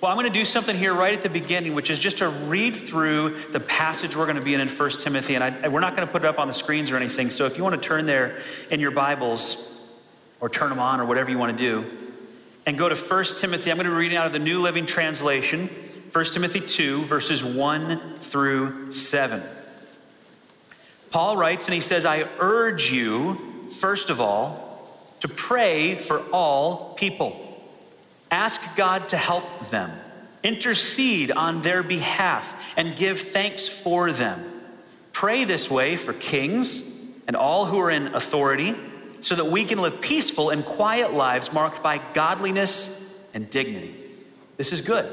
[0.00, 2.30] Well, I'm going to do something here right at the beginning, which is just to
[2.30, 5.34] read through the passage we're going to be in in 1 Timothy.
[5.34, 7.28] And I, we're not going to put it up on the screens or anything.
[7.28, 8.38] So if you want to turn there
[8.70, 9.68] in your Bibles
[10.40, 11.90] or turn them on or whatever you want to do,
[12.64, 14.86] and go to 1 Timothy, I'm going to be reading out of the New Living
[14.86, 15.68] Translation,
[16.12, 19.42] 1 Timothy 2, verses 1 through 7.
[21.10, 26.94] Paul writes and he says, I urge you, first of all, to pray for all
[26.94, 27.49] people
[28.30, 29.90] Ask God to help them,
[30.42, 34.62] intercede on their behalf, and give thanks for them.
[35.12, 36.84] Pray this way for kings
[37.26, 38.74] and all who are in authority,
[39.20, 42.98] so that we can live peaceful and quiet lives marked by godliness
[43.34, 43.94] and dignity.
[44.56, 45.12] This is good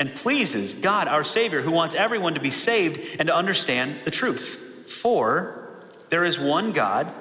[0.00, 4.10] and pleases God, our Savior, who wants everyone to be saved and to understand the
[4.10, 4.86] truth.
[4.86, 5.70] For
[6.08, 7.12] there is one God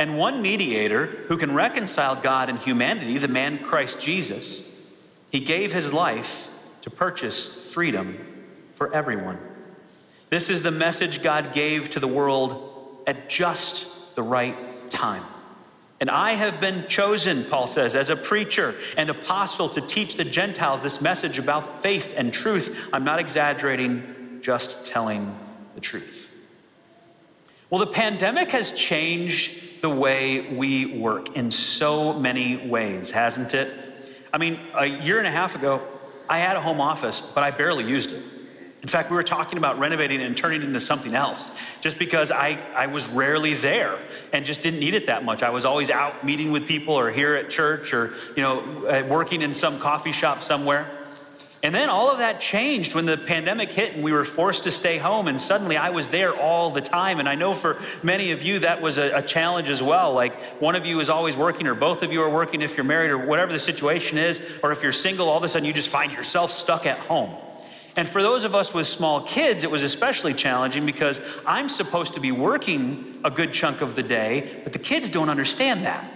[0.00, 4.66] and one mediator who can reconcile God and humanity, the man Christ Jesus.
[5.30, 6.48] He gave his life
[6.80, 8.18] to purchase freedom
[8.76, 9.38] for everyone.
[10.30, 14.56] This is the message God gave to the world at just the right
[14.88, 15.22] time.
[16.00, 20.24] And I have been chosen, Paul says, as a preacher and apostle to teach the
[20.24, 22.88] Gentiles this message about faith and truth.
[22.90, 25.38] I'm not exaggerating, just telling
[25.74, 26.34] the truth.
[27.68, 33.70] Well, the pandemic has changed the way we work in so many ways, hasn't it?
[34.32, 35.86] I mean, a year and a half ago,
[36.28, 38.22] I had a home office, but I barely used it.
[38.82, 41.50] In fact, we were talking about renovating and turning it into something else
[41.82, 43.98] just because I, I was rarely there
[44.32, 45.42] and just didn't need it that much.
[45.42, 49.06] I was always out meeting with people or here at church or, you know, uh,
[49.06, 50.99] working in some coffee shop somewhere.
[51.62, 54.70] And then all of that changed when the pandemic hit and we were forced to
[54.70, 55.28] stay home.
[55.28, 57.20] And suddenly I was there all the time.
[57.20, 60.14] And I know for many of you that was a, a, challenge as well.
[60.14, 62.84] Like one of you is always working, or both of you are working if you're
[62.84, 64.40] married, or whatever the situation is.
[64.62, 67.36] Or if you're single, all of a sudden you just find yourself stuck at home.
[67.96, 72.14] And for those of us with small kids, it was especially challenging because I'm supposed
[72.14, 76.10] to be working a good chunk of the day, but the kids don't understand that.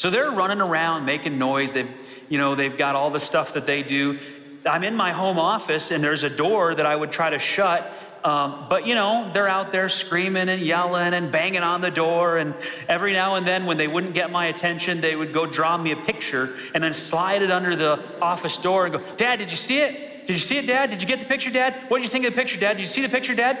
[0.00, 1.74] So they're running around making noise.
[1.74, 4.18] They've, you know, they've got all the stuff that they do.
[4.64, 7.92] I'm in my home office and there's a door that I would try to shut.
[8.24, 12.38] Um, but you know, they're out there screaming and yelling and banging on the door.
[12.38, 12.54] And
[12.88, 15.92] every now and then, when they wouldn't get my attention, they would go draw me
[15.92, 19.58] a picture and then slide it under the office door and go, Dad, did you
[19.58, 20.26] see it?
[20.26, 20.88] Did you see it, Dad?
[20.88, 21.74] Did you get the picture, Dad?
[21.88, 22.78] What did you think of the picture, Dad?
[22.78, 23.58] Did you see the picture, Dad?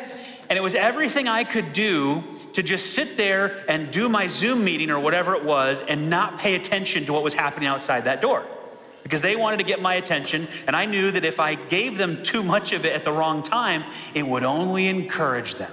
[0.50, 2.24] And it was everything I could do
[2.54, 6.40] to just sit there and do my Zoom meeting or whatever it was and not
[6.40, 8.44] pay attention to what was happening outside that door.
[9.04, 12.24] Because they wanted to get my attention, and I knew that if I gave them
[12.24, 15.70] too much of it at the wrong time, it would only encourage them.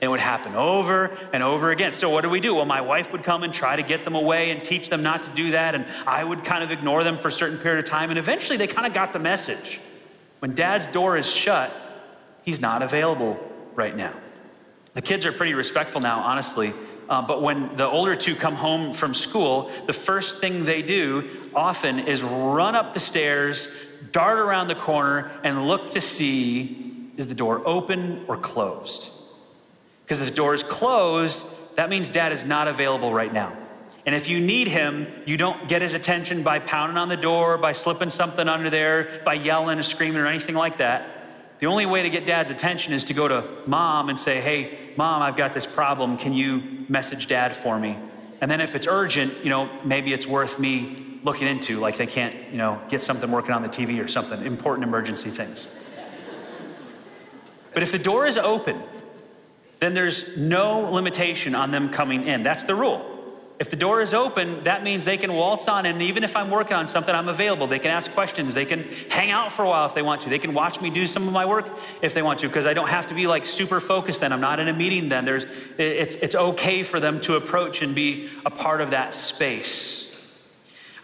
[0.00, 1.92] It would happen over and over again.
[1.94, 2.54] So, what do we do?
[2.54, 5.24] Well, my wife would come and try to get them away and teach them not
[5.24, 7.90] to do that, and I would kind of ignore them for a certain period of
[7.90, 9.80] time, and eventually they kind of got the message.
[10.38, 11.72] When dad's door is shut,
[12.44, 13.47] he's not available
[13.78, 14.12] right now.
[14.92, 16.74] The kids are pretty respectful now, honestly.
[17.08, 21.50] Uh, but when the older two come home from school, the first thing they do
[21.54, 23.68] often is run up the stairs,
[24.12, 29.10] dart around the corner, and look to see is the door open or closed?
[30.04, 31.46] Because if the door is closed,
[31.76, 33.56] that means dad is not available right now.
[34.04, 37.58] And if you need him, you don't get his attention by pounding on the door,
[37.58, 41.17] by slipping something under there, by yelling or screaming or anything like that.
[41.58, 44.92] The only way to get dad's attention is to go to mom and say, Hey,
[44.96, 46.16] mom, I've got this problem.
[46.16, 47.98] Can you message dad for me?
[48.40, 52.06] And then if it's urgent, you know, maybe it's worth me looking into, like they
[52.06, 55.68] can't, you know, get something working on the TV or something, important emergency things.
[57.74, 58.80] But if the door is open,
[59.80, 62.42] then there's no limitation on them coming in.
[62.42, 63.17] That's the rule.
[63.58, 66.48] If the door is open, that means they can waltz on, and even if I'm
[66.48, 67.66] working on something, I'm available.
[67.66, 68.54] They can ask questions.
[68.54, 70.28] They can hang out for a while if they want to.
[70.28, 71.66] They can watch me do some of my work
[72.00, 74.32] if they want to, because I don't have to be like super focused then.
[74.32, 75.24] I'm not in a meeting then.
[75.24, 75.44] There's,
[75.76, 80.14] it's, it's okay for them to approach and be a part of that space.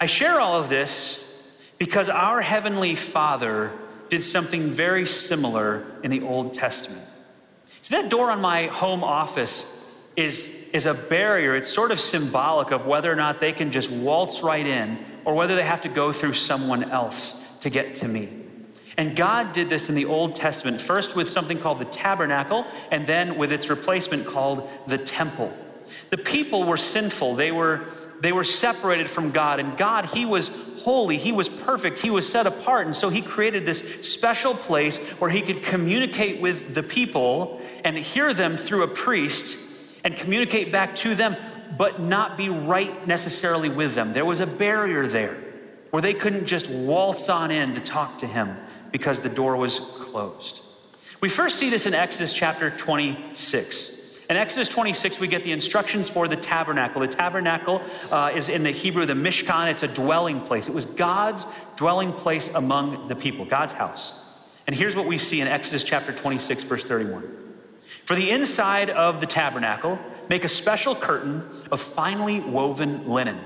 [0.01, 1.25] I share all of this
[1.79, 3.73] because our Heavenly Father
[4.09, 7.03] did something very similar in the Old Testament.
[7.83, 9.65] See, that door on my home office
[10.16, 11.55] is, is a barrier.
[11.55, 15.34] It's sort of symbolic of whether or not they can just waltz right in or
[15.34, 18.44] whether they have to go through someone else to get to me.
[18.96, 23.06] And God did this in the Old Testament, first with something called the tabernacle, and
[23.06, 25.52] then with its replacement called the temple.
[26.11, 27.34] The people were sinful.
[27.34, 27.87] They were,
[28.20, 32.31] they were separated from God, and God, He was holy, He was perfect, He was
[32.31, 32.87] set apart.
[32.87, 37.99] And so He created this special place where He could communicate with the people and
[37.99, 39.56] hear them through a priest
[40.05, 41.37] and communicate back to them,
[41.77, 44.12] but not be right necessarily with them.
[44.12, 45.37] There was a barrier there
[45.91, 48.56] where they couldn't just waltz on in to talk to him
[48.93, 50.62] because the door was closed.
[51.21, 54.21] We first see this in Exodus chapter 26.
[54.29, 57.00] In Exodus 26, we get the instructions for the tabernacle.
[57.00, 59.71] The tabernacle uh, is in the Hebrew, the Mishkan.
[59.71, 60.67] It's a dwelling place.
[60.67, 61.47] It was God's
[61.77, 64.19] dwelling place among the people, God's house.
[64.67, 67.54] And here's what we see in Exodus chapter 26, verse 31.
[68.05, 69.99] For the inside of the tabernacle,
[70.29, 73.41] make a special curtain of finely woven linen.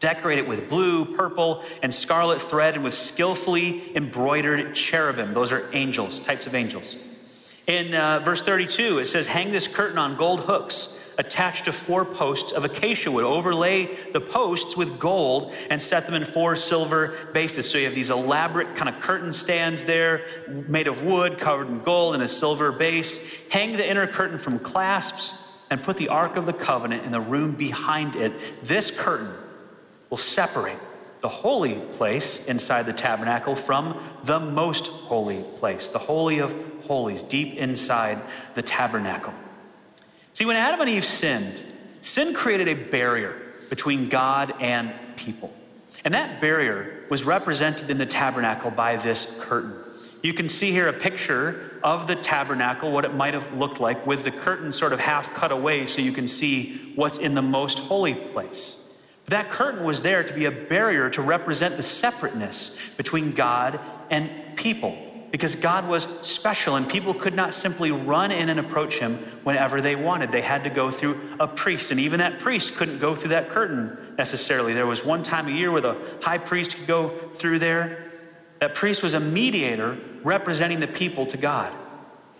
[0.00, 5.34] Decorate it with blue, purple, and scarlet thread and with skillfully embroidered cherubim.
[5.34, 6.96] Those are angels, types of angels.
[7.66, 12.04] In uh, verse 32, it says, Hang this curtain on gold hooks attached to four
[12.04, 13.24] posts of acacia wood.
[13.24, 17.68] Overlay the posts with gold and set them in four silver bases.
[17.68, 21.82] So you have these elaborate kind of curtain stands there, made of wood, covered in
[21.82, 23.36] gold, and a silver base.
[23.50, 25.34] Hang the inner curtain from clasps
[25.68, 28.32] and put the Ark of the Covenant in the room behind it.
[28.62, 29.32] This curtain
[30.10, 30.78] will separate
[31.26, 36.54] the holy place inside the tabernacle from the most holy place, the Holy of
[36.86, 38.22] Holies, deep inside
[38.54, 39.34] the tabernacle.
[40.34, 41.64] See, when Adam and Eve sinned,
[42.00, 45.52] sin created a barrier between God and people.
[46.04, 49.74] And that barrier was represented in the tabernacle by this curtain.
[50.22, 54.06] You can see here a picture of the tabernacle, what it might have looked like,
[54.06, 57.42] with the curtain sort of half cut away so you can see what's in the
[57.42, 58.85] most holy place.
[59.26, 64.30] That curtain was there to be a barrier to represent the separateness between God and
[64.56, 64.96] people
[65.32, 69.80] because God was special and people could not simply run in and approach him whenever
[69.80, 70.30] they wanted.
[70.30, 73.50] They had to go through a priest, and even that priest couldn't go through that
[73.50, 74.72] curtain necessarily.
[74.72, 78.10] There was one time a year where the high priest could go through there.
[78.60, 81.72] That priest was a mediator representing the people to God.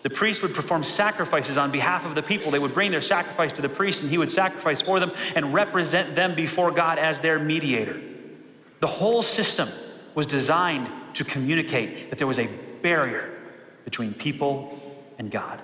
[0.06, 2.52] The priest would perform sacrifices on behalf of the people.
[2.52, 5.52] They would bring their sacrifice to the priest, and he would sacrifice for them and
[5.52, 8.00] represent them before God as their mediator.
[8.78, 9.68] The whole system
[10.14, 12.48] was designed to communicate that there was a
[12.82, 13.36] barrier
[13.84, 14.78] between people
[15.18, 15.60] and God.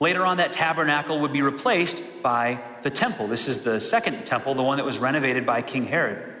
[0.00, 3.28] Later on, that tabernacle would be replaced by the temple.
[3.28, 6.34] This is the second temple, the one that was renovated by King Herod.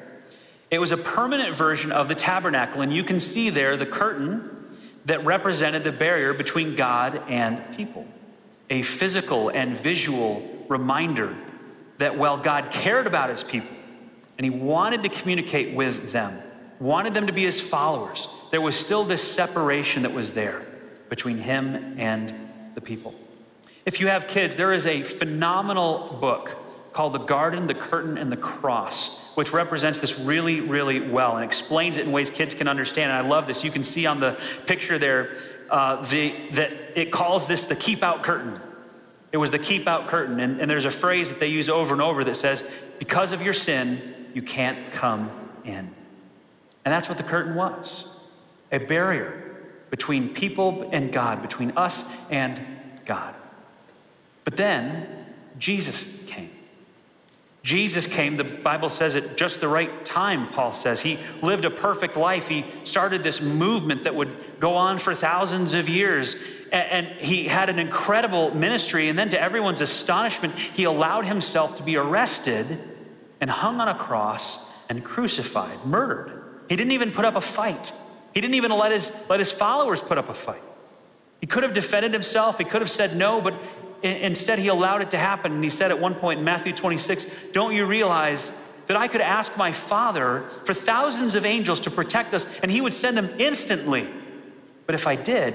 [0.72, 4.56] It was a permanent version of the tabernacle, and you can see there the curtain
[5.06, 8.06] that represented the barrier between God and people.
[8.68, 11.36] A physical and visual reminder
[11.98, 13.76] that while God cared about his people
[14.38, 16.40] and he wanted to communicate with them,
[16.78, 20.64] wanted them to be his followers, there was still this separation that was there
[21.08, 22.34] between him and
[22.74, 23.14] the people.
[23.84, 26.56] If you have kids, there is a phenomenal book
[26.92, 31.44] called The Garden, the Curtain, and the Cross, which represents this really, really well and
[31.44, 33.12] explains it in ways kids can understand.
[33.12, 33.62] And I love this.
[33.62, 35.36] You can see on the picture there
[35.70, 38.58] uh, the, that it calls this the keep out curtain.
[39.32, 40.40] It was the keep out curtain.
[40.40, 42.64] And, and there's a phrase that they use over and over that says,
[42.98, 45.30] because of your sin, you can't come
[45.64, 45.94] in.
[46.84, 48.08] And that's what the curtain was
[48.72, 49.56] a barrier
[49.90, 52.60] between people and God, between us and
[53.04, 53.34] God.
[54.44, 55.26] But then
[55.58, 56.49] Jesus came.
[57.62, 61.00] Jesus came, the Bible says, at just the right time, Paul says.
[61.02, 62.48] He lived a perfect life.
[62.48, 66.36] He started this movement that would go on for thousands of years.
[66.72, 69.08] And he had an incredible ministry.
[69.10, 72.80] And then, to everyone's astonishment, he allowed himself to be arrested
[73.42, 76.42] and hung on a cross and crucified, murdered.
[76.68, 77.92] He didn't even put up a fight.
[78.32, 80.62] He didn't even let his, let his followers put up a fight.
[81.40, 82.58] He could have defended himself.
[82.58, 83.54] He could have said no, but
[84.02, 85.52] instead he allowed it to happen.
[85.52, 88.52] And he said at one point in Matthew 26, Don't you realize
[88.86, 92.80] that I could ask my Father for thousands of angels to protect us, and he
[92.80, 94.08] would send them instantly?
[94.86, 95.54] But if I did,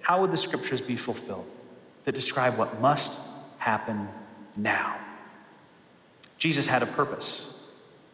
[0.00, 1.46] how would the scriptures be fulfilled
[2.04, 3.20] that describe what must
[3.58, 4.08] happen
[4.56, 4.96] now?
[6.38, 7.56] Jesus had a purpose.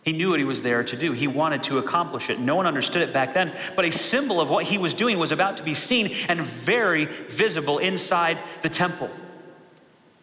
[0.04, 1.12] He knew what he was there to do.
[1.12, 2.40] He wanted to accomplish it.
[2.40, 5.32] No one understood it back then, but a symbol of what he was doing was
[5.32, 9.10] about to be seen and very visible inside the temple.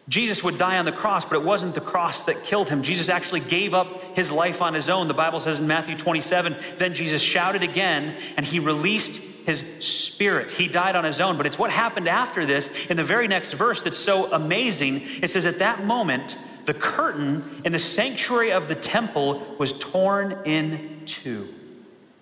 [0.08, 2.82] Jesus would die on the cross, but it wasn't the cross that killed him.
[2.82, 5.08] Jesus actually gave up his life on his own.
[5.08, 10.52] The Bible says in Matthew 27 then Jesus shouted again and he released his spirit.
[10.52, 13.52] He died on his own, but it's what happened after this in the very next
[13.52, 15.02] verse that's so amazing.
[15.22, 20.42] It says, At that moment, the curtain in the sanctuary of the temple was torn
[20.44, 21.52] in two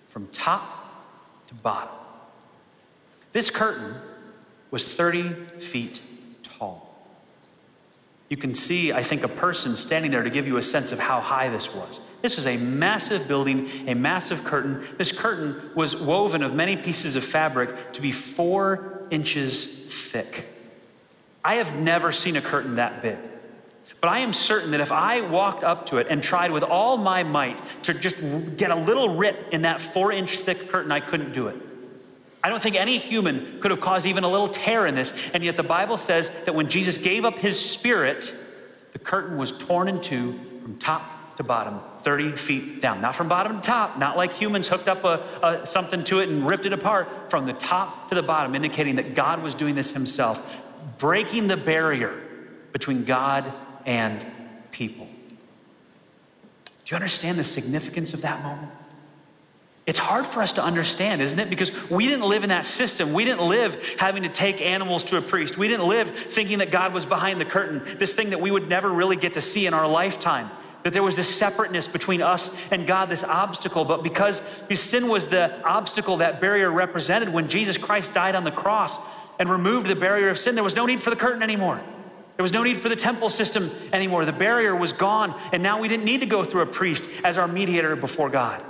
[0.09, 1.93] from top to bottom.
[3.31, 3.95] This curtain
[4.71, 6.01] was 30 feet.
[8.29, 10.97] You can see, I think, a person standing there to give you a sense of
[10.97, 11.99] how high this was.
[12.23, 14.83] This was a massive building, a massive curtain.
[14.97, 20.47] This curtain was woven of many pieces of fabric to be four inches thick.
[21.43, 23.17] I have never seen a curtain that big.
[24.01, 26.97] But I am certain that if I walked up to it and tried with all
[26.97, 28.15] my might to just
[28.57, 31.57] get a little rip in that four inch thick curtain, I couldn't do it.
[32.45, 35.11] I don't think any human could have caused even a little tear in this.
[35.33, 38.31] And yet the Bible says that when Jesus gave up his spirit,
[38.93, 43.01] the curtain was torn in two from top to bottom, 30 feet down.
[43.01, 46.29] Not from bottom to top, not like humans hooked up a, a, something to it
[46.29, 49.73] and ripped it apart, from the top to the bottom, indicating that God was doing
[49.73, 50.61] this himself,
[50.99, 52.21] breaking the barrier
[52.73, 53.51] between God
[53.87, 54.23] and
[54.69, 55.07] people.
[56.67, 58.71] Do you understand the significance of that moment?
[59.85, 61.47] It's hard for us to understand, isn't it?
[61.47, 63.13] Because we didn't live in that system.
[63.13, 65.59] We didn't live having to take animals to a priest.
[65.59, 68.67] We didn't live thinking that God was behind the curtain, this thing that we would
[68.67, 70.49] never really get to see in our lifetime.
[70.83, 73.85] That there was this separateness between us and God, this obstacle.
[73.85, 74.41] But because
[74.73, 78.99] sin was the obstacle that barrier represented, when Jesus Christ died on the cross
[79.37, 81.79] and removed the barrier of sin, there was no need for the curtain anymore.
[82.37, 84.25] There was no need for the temple system anymore.
[84.25, 87.37] The barrier was gone, and now we didn't need to go through a priest as
[87.37, 88.63] our mediator before God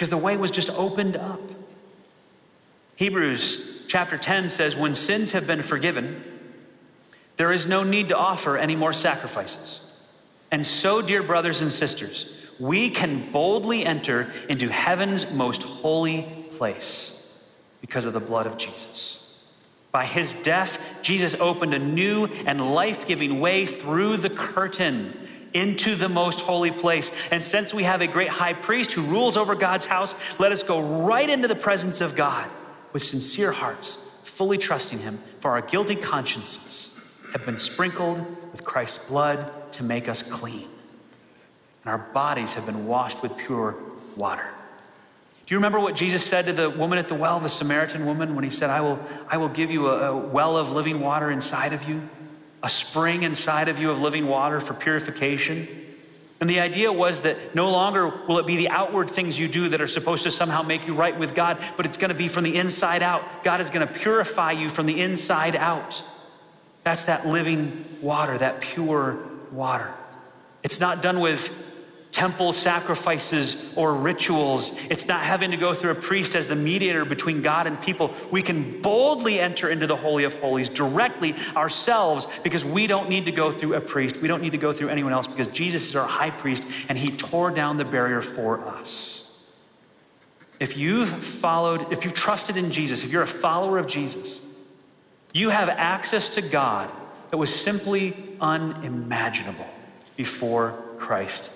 [0.00, 1.42] because the way was just opened up.
[2.96, 6.24] Hebrews chapter 10 says, When sins have been forgiven,
[7.36, 9.80] there is no need to offer any more sacrifices.
[10.50, 17.22] And so, dear brothers and sisters, we can boldly enter into heaven's most holy place
[17.82, 19.38] because of the blood of Jesus.
[19.92, 25.96] By his death, Jesus opened a new and life giving way through the curtain into
[25.96, 27.10] the most holy place.
[27.30, 30.62] And since we have a great high priest who rules over God's house, let us
[30.62, 32.48] go right into the presence of God
[32.92, 36.90] with sincere hearts, fully trusting him, for our guilty consciences
[37.32, 40.68] have been sprinkled with Christ's blood to make us clean.
[41.84, 43.76] And our bodies have been washed with pure
[44.16, 44.48] water.
[45.46, 48.34] Do you remember what Jesus said to the woman at the well, the Samaritan woman,
[48.34, 51.30] when he said, I will, I will give you a, a well of living water
[51.30, 52.08] inside of you?
[52.62, 55.68] A spring inside of you of living water for purification.
[56.40, 59.68] And the idea was that no longer will it be the outward things you do
[59.70, 62.28] that are supposed to somehow make you right with God, but it's going to be
[62.28, 63.44] from the inside out.
[63.44, 66.02] God is going to purify you from the inside out.
[66.82, 69.18] That's that living water, that pure
[69.52, 69.92] water.
[70.62, 71.54] It's not done with
[72.12, 74.72] temple sacrifices or rituals.
[74.90, 78.12] It's not having to go through a priest as the mediator between God and people.
[78.30, 83.26] We can boldly enter into the Holy of Holies directly ourselves because we don't need
[83.26, 84.16] to go through a priest.
[84.20, 86.98] We don't need to go through anyone else because Jesus is our high priest and
[86.98, 89.26] he tore down the barrier for us.
[90.58, 94.42] If you've followed, if you've trusted in Jesus, if you're a follower of Jesus,
[95.32, 96.90] you have access to God
[97.30, 99.66] that was simply unimaginable
[100.16, 101.50] before Christ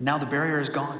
[0.00, 0.98] now the barrier is gone.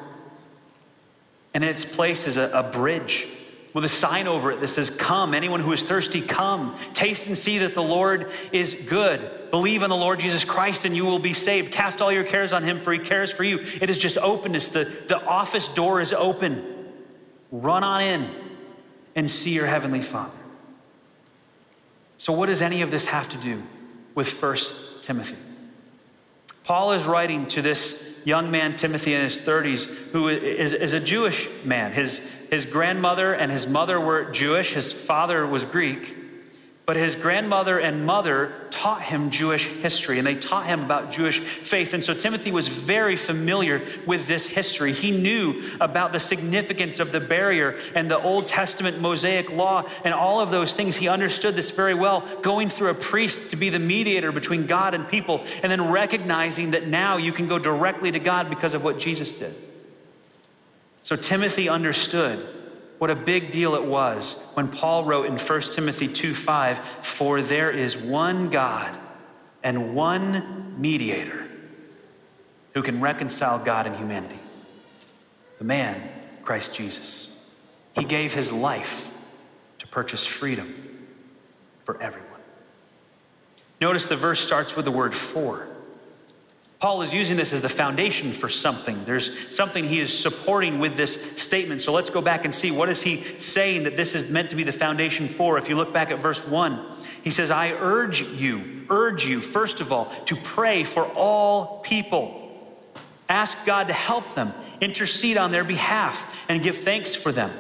[1.55, 3.27] And in its place is a, a bridge
[3.73, 6.77] with a sign over it that says, Come, anyone who is thirsty, come.
[6.93, 9.51] Taste and see that the Lord is good.
[9.51, 11.73] Believe in the Lord Jesus Christ and you will be saved.
[11.73, 13.59] Cast all your cares on him, for he cares for you.
[13.59, 14.69] It is just openness.
[14.69, 16.65] The, the office door is open.
[17.51, 18.31] Run on in
[19.17, 20.33] and see your heavenly Father.
[22.19, 23.63] So, what does any of this have to do
[24.15, 25.37] with First Timothy?
[26.65, 31.01] Paul is writing to this young man, Timothy, in his 30s, who is, is a
[31.01, 31.93] Jewish man.
[31.93, 32.19] His,
[32.51, 36.17] his grandmother and his mother were Jewish, his father was Greek.
[36.91, 41.39] But his grandmother and mother taught him Jewish history and they taught him about Jewish
[41.39, 41.95] faith.
[41.95, 44.93] And so Timothy was very familiar with this history.
[44.93, 50.13] He knew about the significance of the barrier and the Old Testament Mosaic law and
[50.13, 50.97] all of those things.
[50.97, 54.93] He understood this very well, going through a priest to be the mediator between God
[54.93, 58.83] and people, and then recognizing that now you can go directly to God because of
[58.83, 59.55] what Jesus did.
[61.03, 62.60] So Timothy understood
[63.01, 67.41] what a big deal it was when Paul wrote in 1 Timothy 2 5, For
[67.41, 68.95] there is one God
[69.63, 71.49] and one mediator
[72.75, 74.39] who can reconcile God and humanity
[75.57, 76.11] the man,
[76.43, 77.49] Christ Jesus.
[77.95, 79.11] He gave his life
[79.79, 81.07] to purchase freedom
[81.85, 82.29] for everyone.
[83.81, 85.67] Notice the verse starts with the word for.
[86.81, 89.05] Paul is using this as the foundation for something.
[89.05, 91.83] There's something he is supporting with this statement.
[91.83, 94.57] So let's go back and see what is he saying that this is meant to
[94.57, 95.59] be the foundation for.
[95.59, 96.81] If you look back at verse 1,
[97.23, 102.37] he says, "I urge you, urge you first of all to pray for all people.
[103.29, 107.53] Ask God to help them, intercede on their behalf, and give thanks for them.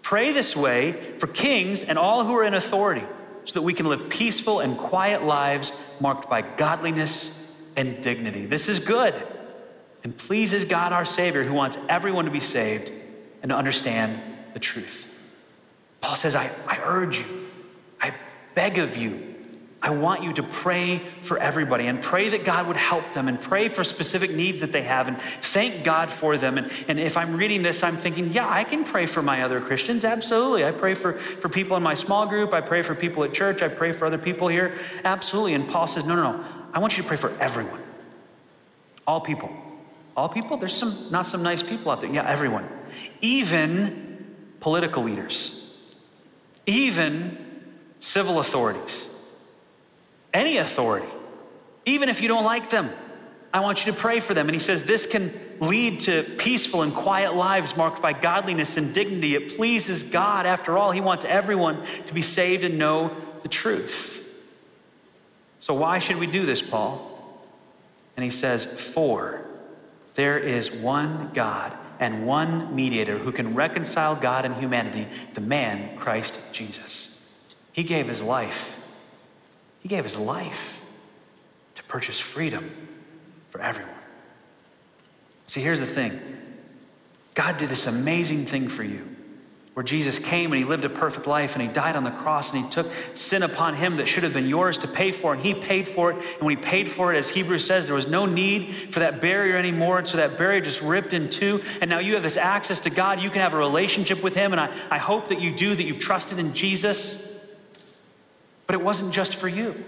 [0.00, 3.04] Pray this way for kings and all who are in authority."
[3.44, 7.32] So that we can live peaceful and quiet lives marked by godliness
[7.80, 8.44] and dignity.
[8.44, 9.14] This is good
[10.04, 12.92] and pleases God our Savior, who wants everyone to be saved
[13.42, 14.20] and to understand
[14.54, 15.12] the truth.
[16.00, 17.48] Paul says, I, I urge you,
[18.00, 18.14] I
[18.54, 19.30] beg of you,
[19.82, 23.40] I want you to pray for everybody and pray that God would help them and
[23.40, 26.58] pray for specific needs that they have and thank God for them.
[26.58, 29.58] And, and if I'm reading this, I'm thinking, yeah, I can pray for my other
[29.58, 30.04] Christians.
[30.04, 30.66] Absolutely.
[30.66, 32.52] I pray for, for people in my small group.
[32.52, 33.62] I pray for people at church.
[33.62, 34.78] I pray for other people here.
[35.02, 35.54] Absolutely.
[35.54, 36.44] And Paul says, no, no, no.
[36.72, 37.80] I want you to pray for everyone.
[39.06, 39.50] All people.
[40.16, 40.56] All people?
[40.56, 42.10] There's some, not some nice people out there.
[42.10, 42.68] Yeah, everyone.
[43.20, 45.72] Even political leaders.
[46.66, 47.38] Even
[47.98, 49.08] civil authorities
[50.32, 51.08] any authority,
[51.86, 52.90] even if you don't like them.
[53.52, 54.46] I want you to pray for them.
[54.46, 58.94] And he says this can lead to peaceful and quiet lives marked by godliness and
[58.94, 59.34] dignity.
[59.34, 60.46] It pleases God.
[60.46, 64.26] After all, he wants everyone to be saved and know the truth.
[65.60, 67.06] So, why should we do this, Paul?
[68.16, 69.42] And he says, For
[70.14, 75.96] there is one God and one mediator who can reconcile God and humanity, the man,
[75.96, 77.16] Christ Jesus.
[77.72, 78.80] He gave his life
[79.80, 80.82] he gave his life
[81.74, 82.88] to purchase freedom
[83.48, 83.94] for everyone.
[85.46, 86.20] See, here's the thing
[87.34, 89.16] God did this amazing thing for you
[89.74, 92.52] where Jesus came and he lived a perfect life and he died on the cross
[92.52, 95.42] and he took sin upon him that should have been yours to pay for and
[95.42, 98.08] he paid for it and when he paid for it as hebrews says there was
[98.08, 101.88] no need for that barrier anymore and so that barrier just ripped in two and
[101.88, 104.60] now you have this access to god you can have a relationship with him and
[104.60, 107.30] i, I hope that you do that you've trusted in jesus
[108.70, 109.84] but it wasn't just for you.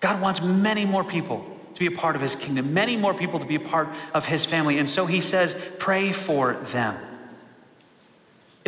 [0.00, 1.44] God wants many more people
[1.74, 4.24] to be a part of his kingdom, many more people to be a part of
[4.24, 4.78] his family.
[4.78, 6.96] And so he says, pray for them.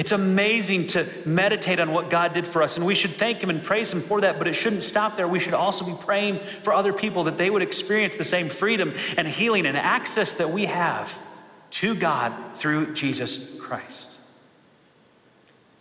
[0.01, 3.51] It's amazing to meditate on what God did for us, and we should thank Him
[3.51, 5.29] and praise Him for that, but it shouldn't stop there.
[5.29, 8.95] We should also be praying for other people that they would experience the same freedom
[9.19, 11.21] and healing and access that we have
[11.73, 14.19] to God through Jesus Christ.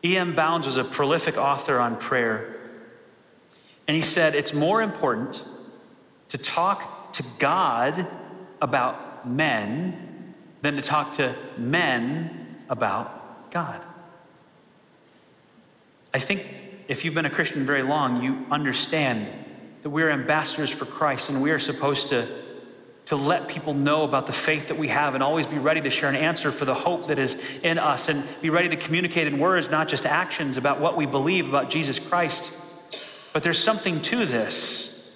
[0.03, 0.35] E.M.
[0.35, 2.57] Bounds was a prolific author on prayer.
[3.87, 5.45] And he said, It's more important
[6.27, 8.05] to talk to God
[8.61, 13.85] about men than to talk to men about God.
[16.13, 16.45] I think
[16.87, 19.27] if you've been a Christian very long, you understand
[19.83, 22.27] that we're ambassadors for Christ and we are supposed to,
[23.05, 25.89] to let people know about the faith that we have and always be ready to
[25.89, 29.27] share an answer for the hope that is in us and be ready to communicate
[29.27, 32.51] in words, not just actions, about what we believe about Jesus Christ.
[33.31, 35.13] But there's something to this.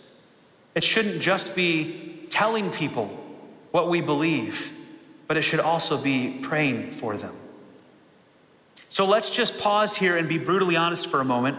[0.75, 3.07] It shouldn't just be telling people
[3.71, 4.71] what we believe,
[5.27, 7.35] but it should also be praying for them.
[8.93, 11.57] So let's just pause here and be brutally honest for a moment.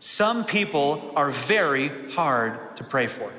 [0.00, 3.32] Some people are very hard to pray for.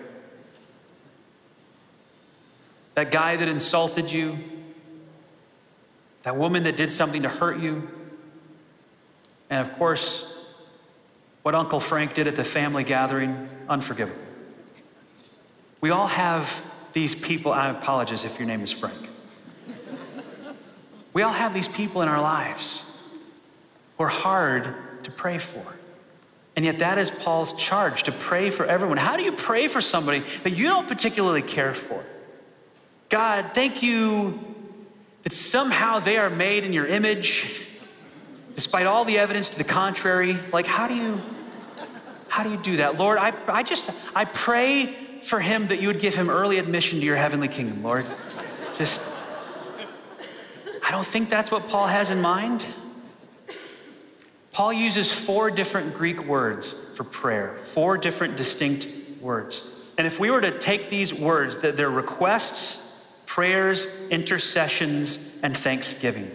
[2.95, 4.39] That guy that insulted you,
[6.23, 7.87] that woman that did something to hurt you,
[9.51, 10.25] and of course,
[11.43, 14.19] what Uncle Frank did at the family gathering, unforgivable.
[15.81, 19.07] We all have these people, I apologize if your name is Frank.
[21.17, 22.85] We all have these people in our lives
[23.97, 25.65] who are hard to pray for.
[26.55, 28.97] And yet, that is Paul's charge to pray for everyone.
[28.97, 32.05] How do you pray for somebody that you don't particularly care for?
[33.09, 34.39] God, thank you
[35.23, 37.65] that somehow they are made in your image,
[38.53, 40.37] despite all the evidence to the contrary.
[40.53, 41.19] Like, how do you
[42.27, 42.99] how do you do that?
[42.99, 46.99] Lord, I, I just, I pray for him that you would give him early admission
[46.99, 48.05] to your heavenly kingdom, Lord.
[48.75, 49.01] Just,
[50.87, 52.65] I don't think that's what Paul has in mind.
[54.53, 58.87] Paul uses four different Greek words for prayer, four different distinct
[59.21, 59.69] words.
[59.97, 62.89] And if we were to take these words, that they're requests,
[63.25, 66.31] prayers, intercessions, and thanksgiving.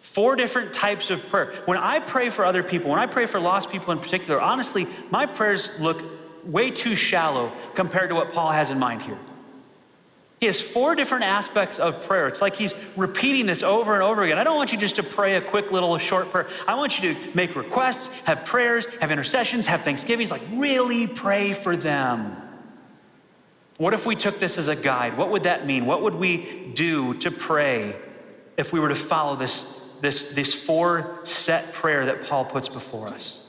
[0.00, 1.52] Four different types of prayer.
[1.64, 4.86] When I pray for other people, when I pray for lost people in particular, honestly,
[5.10, 6.04] my prayers look
[6.44, 9.18] way too shallow compared to what Paul has in mind here.
[10.40, 12.26] He has four different aspects of prayer.
[12.26, 14.38] It's like he's repeating this over and over again.
[14.38, 16.48] I don't want you just to pray a quick little short prayer.
[16.66, 21.52] I want you to make requests, have prayers, have intercessions, have thanksgivings, like really pray
[21.52, 22.36] for them.
[23.76, 25.16] What if we took this as a guide?
[25.18, 25.84] What would that mean?
[25.84, 27.96] What would we do to pray
[28.56, 33.08] if we were to follow this this, this four set prayer that Paul puts before
[33.08, 33.46] us.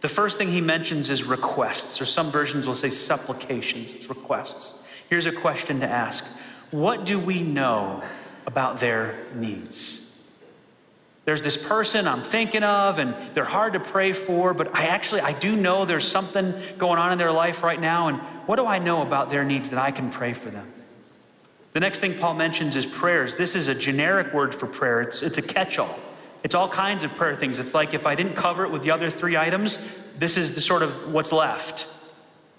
[0.00, 3.94] The first thing he mentions is requests, or some versions will say supplications.
[3.94, 4.74] It's requests.
[5.10, 6.24] Here's a question to ask
[6.70, 8.02] What do we know
[8.46, 10.06] about their needs?
[11.26, 15.20] There's this person I'm thinking of, and they're hard to pray for, but I actually
[15.20, 18.66] I do know there's something going on in their life right now, and what do
[18.66, 20.72] I know about their needs that I can pray for them?
[21.72, 23.36] The next thing Paul mentions is prayers.
[23.36, 25.98] This is a generic word for prayer, it's, it's a catch all.
[26.42, 27.60] It's all kinds of prayer things.
[27.60, 29.78] It's like if I didn't cover it with the other three items,
[30.18, 31.86] this is the sort of what's left.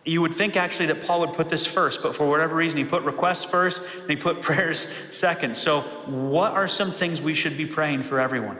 [0.03, 2.85] You would think actually that Paul would put this first, but for whatever reason, he
[2.85, 5.57] put requests first and he put prayers second.
[5.57, 8.57] So, what are some things we should be praying for everyone?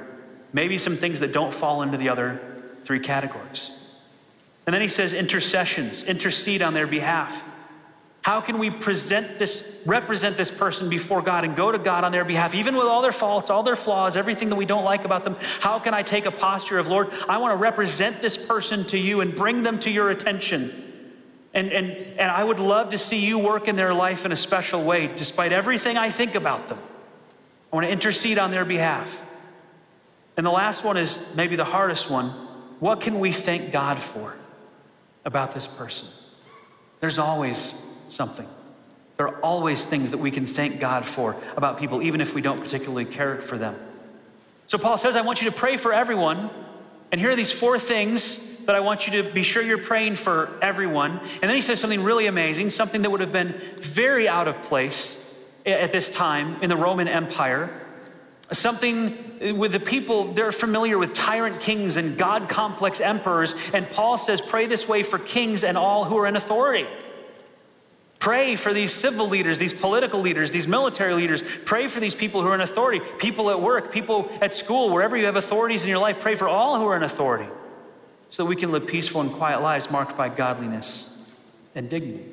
[0.53, 2.39] Maybe some things that don't fall into the other
[2.83, 3.71] three categories.
[4.67, 7.43] And then he says intercessions, intercede on their behalf.
[8.21, 12.11] How can we present this, represent this person before God and go to God on
[12.11, 15.05] their behalf, even with all their faults, all their flaws, everything that we don't like
[15.05, 15.37] about them?
[15.59, 18.97] How can I take a posture of, Lord, I want to represent this person to
[18.97, 20.80] you and bring them to your attention?
[21.53, 24.37] And, and, and I would love to see you work in their life in a
[24.37, 26.79] special way, despite everything I think about them.
[27.71, 29.23] I want to intercede on their behalf.
[30.37, 32.29] And the last one is maybe the hardest one.
[32.79, 34.33] What can we thank God for
[35.25, 36.07] about this person?
[36.99, 38.47] There's always something.
[39.17, 42.41] There are always things that we can thank God for about people, even if we
[42.41, 43.75] don't particularly care for them.
[44.67, 46.49] So Paul says, I want you to pray for everyone.
[47.11, 50.15] And here are these four things that I want you to be sure you're praying
[50.15, 51.19] for everyone.
[51.19, 54.61] And then he says something really amazing, something that would have been very out of
[54.63, 55.21] place
[55.65, 57.77] at this time in the Roman Empire.
[58.51, 63.55] Something with the people, they're familiar with tyrant kings and God complex emperors.
[63.73, 66.87] And Paul says, pray this way for kings and all who are in authority.
[68.19, 71.41] Pray for these civil leaders, these political leaders, these military leaders.
[71.65, 75.17] Pray for these people who are in authority, people at work, people at school, wherever
[75.17, 76.19] you have authorities in your life.
[76.19, 77.47] Pray for all who are in authority
[78.31, 81.23] so that we can live peaceful and quiet lives marked by godliness
[81.75, 82.25] and dignity.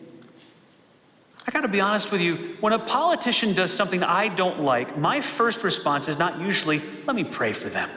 [1.47, 4.99] I got to be honest with you, when a politician does something I don't like,
[4.99, 7.89] my first response is not usually, let me pray for them.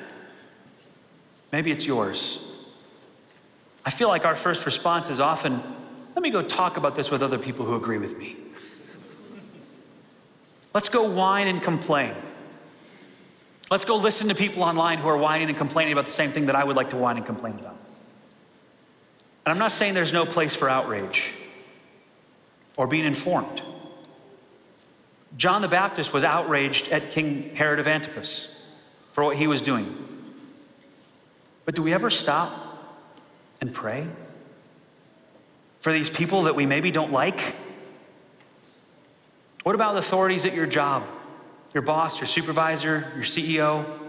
[1.51, 2.47] Maybe it's yours.
[3.85, 5.61] I feel like our first response is often,
[6.15, 8.37] let me go talk about this with other people who agree with me.
[10.73, 12.15] Let's go whine and complain.
[13.69, 16.45] Let's go listen to people online who are whining and complaining about the same thing
[16.45, 17.70] that I would like to whine and complain about.
[19.45, 21.31] And I'm not saying there's no place for outrage
[22.77, 23.61] or being informed.
[25.37, 28.55] John the Baptist was outraged at King Herod of Antipas
[29.13, 30.07] for what he was doing.
[31.65, 32.51] But do we ever stop
[33.61, 34.07] and pray?
[35.81, 37.55] for these people that we maybe don't like?
[39.63, 41.07] What about the authorities at your job?
[41.73, 43.99] Your boss, your supervisor, your CEO,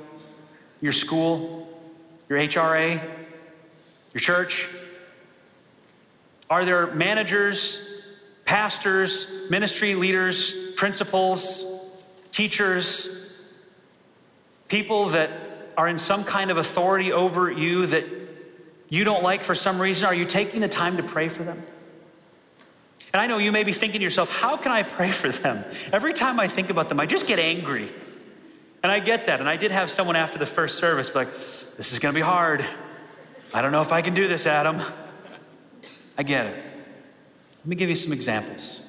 [0.81, 1.67] your school,
[2.29, 3.03] your HRA,
[4.13, 4.69] your church?
[6.53, 7.83] Are there managers,
[8.45, 11.65] pastors, ministry leaders, principals,
[12.31, 13.09] teachers,
[14.69, 15.31] people that
[15.79, 18.05] are in some kind of authority over you that
[18.91, 21.63] you don't like for some reason, are you taking the time to pray for them?
[23.15, 25.65] And I know you may be thinking to yourself, how can I pray for them?
[25.91, 27.91] Every time I think about them, I just get angry.
[28.83, 29.41] And I get that.
[29.41, 32.23] And I did have someone after the first service like, this is going to be
[32.23, 32.63] hard.
[33.55, 34.83] I don't know if I can do this, Adam.
[36.17, 36.65] I get it.
[37.59, 38.83] Let me give you some examples.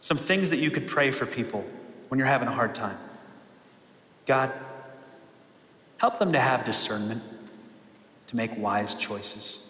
[0.00, 1.64] Some things that you could pray for people
[2.08, 2.98] when you're having a hard time.
[4.26, 4.52] God,
[5.98, 7.22] help them to have discernment
[8.28, 9.60] to make wise choices.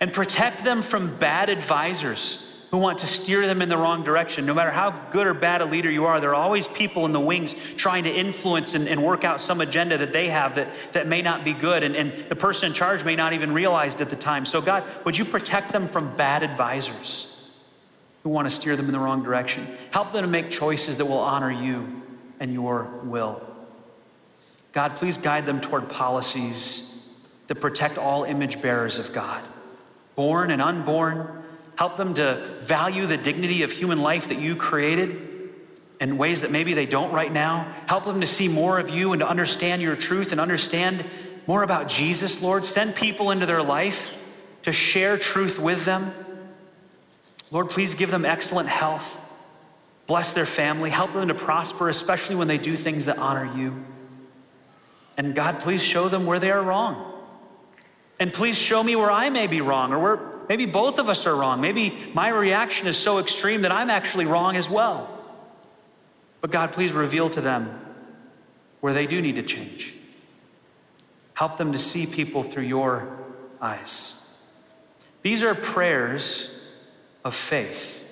[0.00, 4.46] And protect them from bad advisors who want to steer them in the wrong direction.
[4.46, 7.12] No matter how good or bad a leader you are, there are always people in
[7.12, 10.68] the wings trying to influence and, and work out some agenda that they have that,
[10.92, 11.82] that may not be good.
[11.82, 14.46] And, and the person in charge may not even realize it at the time.
[14.46, 17.34] So, God, would you protect them from bad advisors
[18.22, 19.66] who want to steer them in the wrong direction?
[19.90, 22.02] Help them to make choices that will honor you
[22.38, 23.42] and your will.
[24.72, 27.08] God, please guide them toward policies
[27.48, 29.44] that protect all image bearers of God,
[30.14, 31.39] born and unborn.
[31.76, 35.28] Help them to value the dignity of human life that you created
[36.00, 37.72] in ways that maybe they don't right now.
[37.86, 41.04] Help them to see more of you and to understand your truth and understand
[41.46, 42.64] more about Jesus, Lord.
[42.64, 44.14] Send people into their life
[44.62, 46.12] to share truth with them.
[47.50, 49.20] Lord, please give them excellent health.
[50.06, 50.90] Bless their family.
[50.90, 53.84] Help them to prosper, especially when they do things that honor you.
[55.16, 57.12] And God, please show them where they are wrong.
[58.18, 60.16] And please show me where I may be wrong, or where
[60.50, 61.60] maybe both of us are wrong.
[61.60, 65.08] Maybe my reaction is so extreme that I'm actually wrong as well.
[66.40, 67.80] But God, please reveal to them
[68.80, 69.94] where they do need to change.
[71.34, 73.08] Help them to see people through your
[73.62, 74.28] eyes.
[75.22, 76.50] These are prayers
[77.24, 78.04] of faith.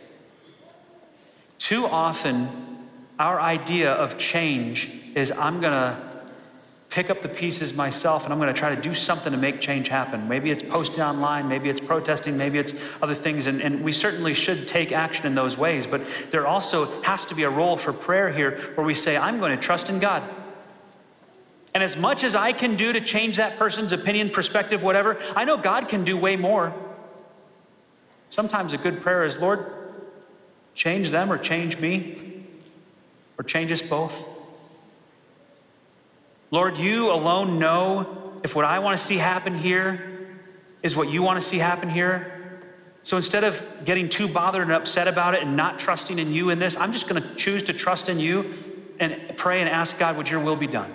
[1.59, 2.87] Too often,
[3.19, 6.08] our idea of change is I'm going to
[6.91, 9.61] pick up the pieces myself and I'm going to try to do something to make
[9.61, 10.27] change happen.
[10.27, 12.73] Maybe it's posting online, maybe it's protesting, maybe it's
[13.03, 13.47] other things.
[13.47, 15.87] And, and we certainly should take action in those ways.
[15.87, 19.39] But there also has to be a role for prayer here where we say, I'm
[19.39, 20.23] going to trust in God.
[21.75, 25.45] And as much as I can do to change that person's opinion, perspective, whatever, I
[25.45, 26.75] know God can do way more.
[28.31, 29.67] Sometimes a good prayer is, Lord,
[30.75, 32.45] change them or change me
[33.37, 34.29] or change us both.
[36.51, 40.29] Lord, you alone know if what I want to see happen here
[40.83, 42.61] is what you want to see happen here.
[43.03, 46.51] So instead of getting too bothered and upset about it and not trusting in you
[46.51, 48.55] in this, I'm just going to choose to trust in you
[49.01, 50.93] and pray and ask God, would your will be done?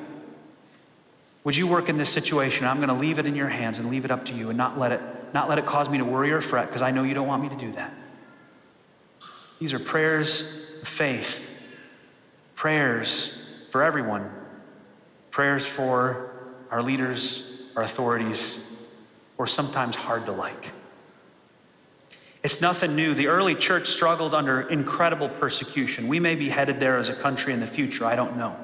[1.44, 2.66] Would you work in this situation?
[2.66, 4.58] I'm going to leave it in your hands and leave it up to you and
[4.58, 5.02] not let it,
[5.34, 7.44] not let it cause me to worry or fret because I know you don't want
[7.44, 7.94] me to do that.
[9.60, 10.42] These are prayers
[10.82, 11.50] of faith,
[12.56, 13.38] prayers
[13.70, 14.30] for everyone,
[15.34, 16.30] prayers for
[16.70, 18.64] our leaders, our authorities,
[19.40, 20.72] or sometimes hard to like.
[22.44, 23.16] It's nothing new.
[23.16, 26.08] The early church struggled under incredible persecution.
[26.08, 28.56] We may be headed there as a country in the future, I don't know.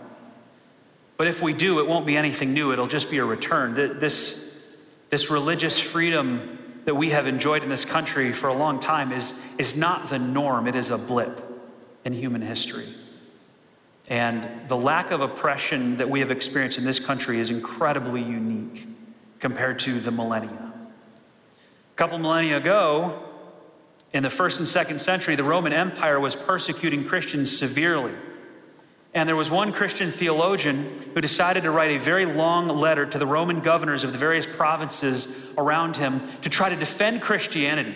[1.17, 3.73] But if we do, it won't be anything new, it'll just be a return.
[3.73, 4.55] This,
[5.10, 9.34] this religious freedom that we have enjoyed in this country for a long time is,
[9.58, 11.41] is not the norm, it is a blip
[12.05, 12.93] in human history.
[14.10, 18.88] And the lack of oppression that we have experienced in this country is incredibly unique
[19.39, 20.74] compared to the millennia.
[21.93, 23.24] A couple millennia ago,
[24.12, 28.13] in the first and second century, the Roman Empire was persecuting Christians severely.
[29.13, 33.17] And there was one Christian theologian who decided to write a very long letter to
[33.17, 37.95] the Roman governors of the various provinces around him to try to defend Christianity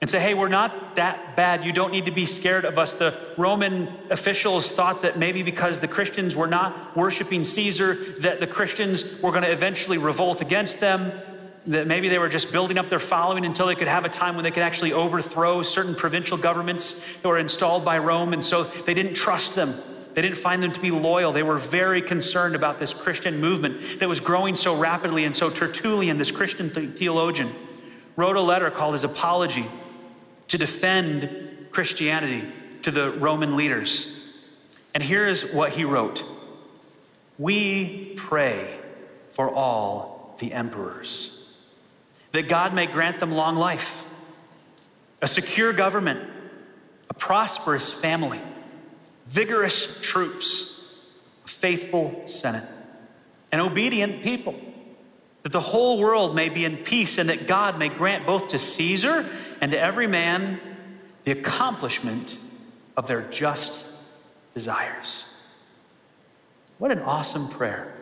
[0.00, 1.64] and say, hey, we're not that bad.
[1.64, 2.94] You don't need to be scared of us.
[2.94, 8.46] The Roman officials thought that maybe because the Christians were not worshiping Caesar, that the
[8.46, 11.12] Christians were going to eventually revolt against them.
[11.68, 14.34] That maybe they were just building up their following until they could have a time
[14.34, 18.34] when they could actually overthrow certain provincial governments that were installed by Rome.
[18.34, 19.80] And so they didn't trust them.
[20.12, 21.32] They didn't find them to be loyal.
[21.32, 25.24] They were very concerned about this Christian movement that was growing so rapidly.
[25.24, 27.54] And so Tertullian, this Christian theologian,
[28.16, 29.66] wrote a letter called his Apology
[30.48, 32.46] to defend Christianity
[32.82, 34.14] to the Roman leaders.
[34.94, 36.22] And here's what he wrote
[37.38, 38.78] We pray
[39.30, 41.46] for all the emperors,
[42.32, 44.04] that God may grant them long life,
[45.20, 46.28] a secure government,
[47.10, 48.40] a prosperous family
[49.26, 50.84] vigorous troops,
[51.44, 52.68] a faithful Senate,
[53.50, 54.54] and obedient people,
[55.44, 58.58] that the whole world may be in peace and that God may grant both to
[58.58, 59.28] Caesar
[59.60, 60.58] and to every man
[61.24, 62.38] the accomplishment
[62.96, 63.86] of their just
[64.54, 65.26] desires.
[66.78, 67.94] What an awesome prayer.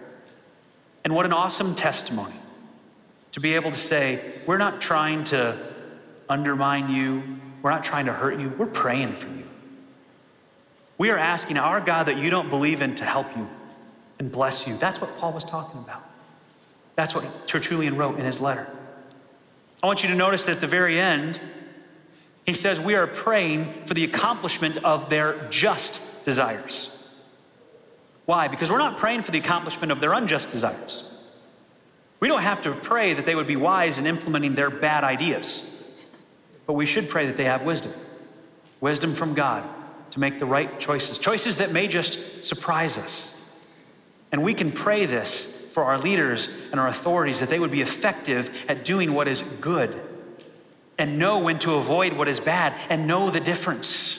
[1.05, 2.35] And what an awesome testimony
[3.33, 5.59] to be able to say, we're not trying to
[6.29, 7.23] undermine you,
[7.61, 9.49] we're not trying to hurt you, we're praying for you.
[10.97, 13.49] We are asking our God that you don't believe in to help you
[14.21, 14.77] and bless you.
[14.77, 16.12] That's what Paul was talking about.
[16.95, 18.69] That's what Tertullian wrote in his letter.
[19.83, 21.41] I want you to notice that at the very end,
[22.45, 26.99] he says, We are praying for the accomplishment of their just desires.
[28.27, 28.49] Why?
[28.49, 31.09] Because we're not praying for the accomplishment of their unjust desires.
[32.21, 35.69] We don't have to pray that they would be wise in implementing their bad ideas,
[36.67, 37.93] but we should pray that they have wisdom
[38.81, 39.65] wisdom from God
[40.11, 43.33] to make the right choices, choices that may just surprise us.
[44.31, 47.83] And we can pray this for our leaders and our authorities that they would be
[47.83, 50.01] effective at doing what is good
[50.99, 54.19] and know when to avoid what is bad and know the difference.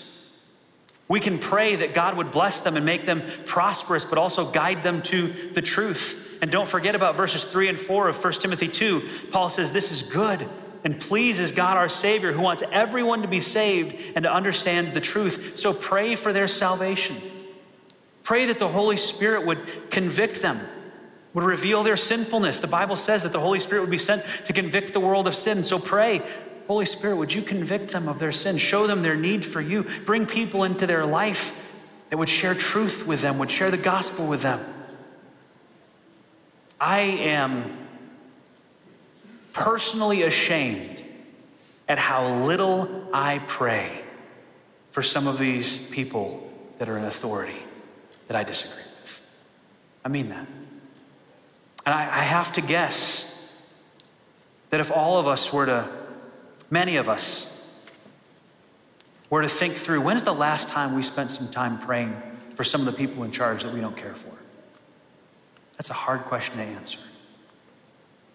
[1.08, 4.84] We can pray that God would bless them and make them prosperous, but also guide
[4.84, 6.40] them to the truth.
[6.42, 9.08] And don't forget about verses 3 and 4 of 1 Timothy 2.
[9.32, 10.50] Paul says, This is good
[10.84, 15.02] and pleases God our Savior, who wants everyone to be saved and to understand the
[15.02, 15.58] truth.
[15.58, 17.22] So pray for their salvation.
[18.24, 20.66] Pray that the Holy Spirit would convict them,
[21.34, 22.60] would reveal their sinfulness.
[22.60, 25.36] The Bible says that the Holy Spirit would be sent to convict the world of
[25.36, 25.64] sin.
[25.64, 26.22] So pray,
[26.68, 28.58] Holy Spirit, would you convict them of their sin?
[28.58, 29.86] Show them their need for you.
[30.06, 31.70] Bring people into their life
[32.10, 34.64] that would share truth with them, would share the gospel with them.
[36.80, 37.78] I am
[39.54, 41.04] personally ashamed
[41.88, 44.02] at how little I pray
[44.92, 47.62] for some of these people that are in authority
[48.28, 49.22] that I disagree with.
[50.06, 50.48] I mean that.
[51.86, 53.30] And I, I have to guess
[54.70, 55.90] that if all of us were to,
[56.70, 57.50] many of us,
[59.30, 62.16] were to think through when's the last time we spent some time praying
[62.56, 64.32] for some of the people in charge that we don't care for?
[65.78, 67.00] That's a hard question to answer.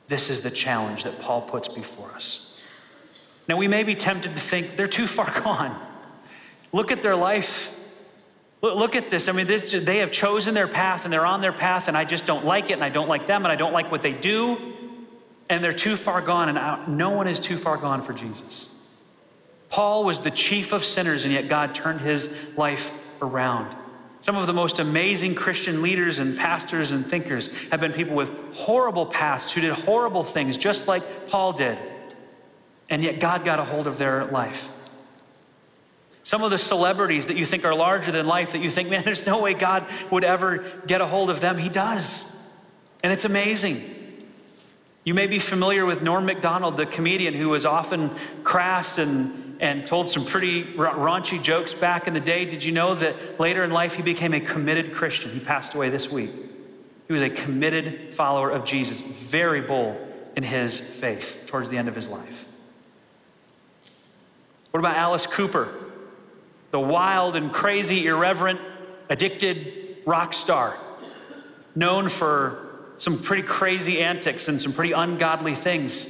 [0.08, 2.56] This is the challenge that Paul puts before us.
[3.48, 5.78] Now, we may be tempted to think they're too far gone.
[6.72, 7.74] Look at their life.
[8.60, 9.28] Look at this.
[9.28, 12.04] I mean, this, they have chosen their path and they're on their path, and I
[12.04, 14.12] just don't like it, and I don't like them, and I don't like what they
[14.12, 14.74] do,
[15.48, 18.68] and they're too far gone, and I, no one is too far gone for Jesus.
[19.70, 22.92] Paul was the chief of sinners, and yet God turned his life
[23.22, 23.76] around.
[24.20, 28.32] Some of the most amazing Christian leaders and pastors and thinkers have been people with
[28.54, 31.78] horrible pasts who did horrible things, just like Paul did.
[32.90, 34.72] And yet God got a hold of their life.
[36.28, 39.02] Some of the celebrities that you think are larger than life, that you think, man,
[39.02, 42.30] there's no way God would ever get a hold of them, He does.
[43.02, 43.82] And it's amazing.
[45.04, 48.10] You may be familiar with Norm Macdonald, the comedian who was often
[48.44, 52.44] crass and, and told some pretty raunchy jokes back in the day.
[52.44, 55.30] Did you know that later in life he became a committed Christian?
[55.30, 56.32] He passed away this week.
[57.06, 59.96] He was a committed follower of Jesus, very bold
[60.36, 62.46] in his faith towards the end of his life.
[64.72, 65.86] What about Alice Cooper,
[66.70, 68.60] the wild and crazy, irreverent,
[69.08, 70.78] addicted rock star,
[71.74, 76.08] known for some pretty crazy antics and some pretty ungodly things.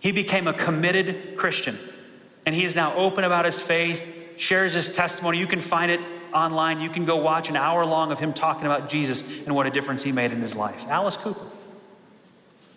[0.00, 1.78] He became a committed Christian.
[2.46, 5.38] And he is now open about his faith, shares his testimony.
[5.38, 6.00] You can find it
[6.32, 6.80] online.
[6.80, 9.70] You can go watch an hour long of him talking about Jesus and what a
[9.70, 10.86] difference he made in his life.
[10.88, 11.46] Alice Cooper.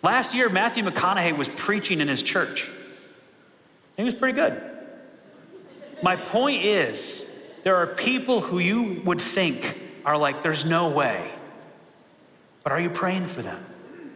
[0.02, 2.68] Last year, Matthew McConaughey was preaching in his church.
[3.96, 4.60] He was pretty good.
[6.02, 7.30] My point is,
[7.62, 11.30] there are people who you would think are like, there's no way.
[12.64, 13.64] But are you praying for them?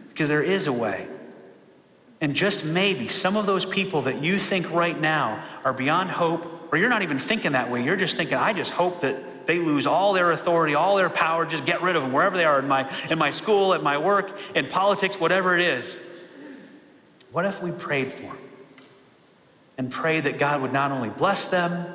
[0.09, 1.07] Because there is a way.
[2.19, 6.73] And just maybe some of those people that you think right now are beyond hope,
[6.73, 9.59] or you're not even thinking that way, you're just thinking, I just hope that they
[9.59, 12.59] lose all their authority, all their power, just get rid of them wherever they are
[12.59, 15.99] in my, in my school, at my work, in politics, whatever it is.
[17.31, 18.46] What if we prayed for them
[19.77, 21.85] and pray that God would not only bless them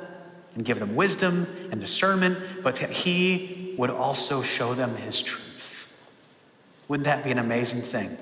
[0.55, 5.91] and give them wisdom and discernment, but that He would also show them His truth?
[6.87, 8.17] Wouldn't that be an amazing thing?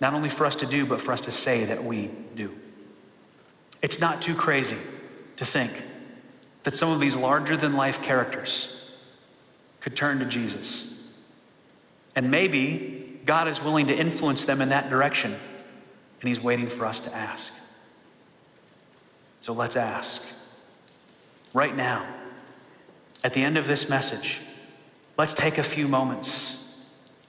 [0.00, 2.54] Not only for us to do, but for us to say that we do.
[3.82, 4.78] It's not too crazy
[5.36, 5.82] to think
[6.64, 8.74] that some of these larger than life characters
[9.80, 10.94] could turn to Jesus.
[12.16, 16.84] And maybe God is willing to influence them in that direction, and He's waiting for
[16.84, 17.52] us to ask.
[19.48, 20.22] So let's ask.
[21.54, 22.06] Right now,
[23.24, 24.42] at the end of this message,
[25.16, 26.62] let's take a few moments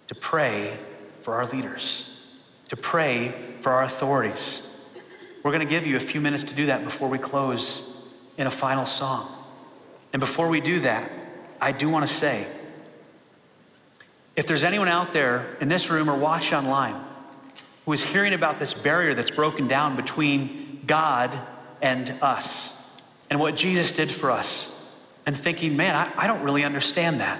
[0.09, 0.77] to pray
[1.21, 2.19] for our leaders,
[2.67, 4.67] to pray for our authorities.
[5.43, 7.89] We're going to give you a few minutes to do that before we close
[8.37, 9.33] in a final song.
[10.11, 11.09] And before we do that,
[11.61, 12.47] I do want to say
[14.35, 17.01] if there's anyone out there in this room or watch online
[17.85, 21.39] who is hearing about this barrier that's broken down between God
[21.81, 22.75] and us
[23.29, 24.71] and what Jesus did for us,
[25.25, 27.39] and thinking, man, I, I don't really understand that.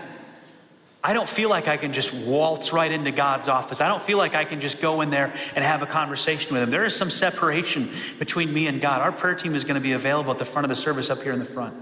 [1.03, 3.79] I don't feel like I can just waltz right into God's office.
[3.79, 6.61] I don't feel like I can just go in there and have a conversation with
[6.61, 6.71] Him.
[6.71, 9.01] There is some separation between me and God.
[9.01, 11.23] Our prayer team is going to be available at the front of the service up
[11.23, 11.73] here in the front.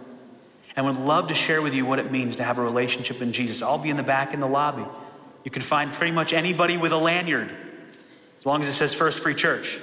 [0.76, 3.32] And would love to share with you what it means to have a relationship in
[3.34, 3.64] Jesus.
[3.64, 4.86] I'll be in the back in the lobby.
[5.44, 7.52] You can find pretty much anybody with a lanyard,
[8.38, 9.80] as long as it says First Free Church.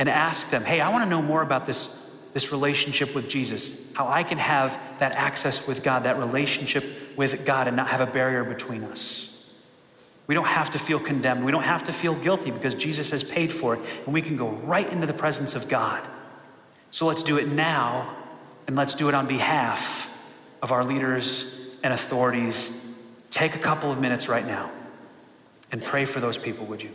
[0.00, 1.96] And ask them, hey, I want to know more about this
[2.32, 6.84] this relationship with Jesus, how I can have that access with God, that relationship
[7.16, 9.50] with God, and not have a barrier between us.
[10.26, 11.44] We don't have to feel condemned.
[11.44, 14.36] We don't have to feel guilty because Jesus has paid for it, and we can
[14.36, 16.06] go right into the presence of God.
[16.92, 18.16] So let's do it now,
[18.66, 20.16] and let's do it on behalf
[20.62, 22.70] of our leaders and authorities.
[23.30, 24.70] Take a couple of minutes right now
[25.72, 26.90] and pray for those people, would you?